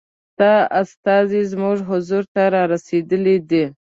[0.37, 3.63] ستا استازی زموږ حضور ته را رسېدلی دی.